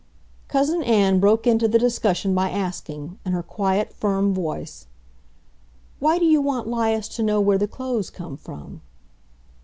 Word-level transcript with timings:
Cousin 0.47 0.81
Ann 0.81 1.19
broke 1.19 1.45
into 1.45 1.67
the 1.67 1.77
discussion 1.77 2.33
by 2.33 2.49
asking, 2.49 3.19
in 3.23 3.33
her 3.33 3.43
quiet, 3.43 3.93
firm 3.93 4.33
voice, 4.33 4.87
"Why 5.99 6.17
do 6.17 6.25
you 6.25 6.41
want 6.41 6.67
'Lias 6.67 7.07
to 7.09 7.21
know 7.21 7.39
where 7.39 7.59
the 7.59 7.67
clothes 7.67 8.09
come 8.09 8.35
from?" 8.35 8.81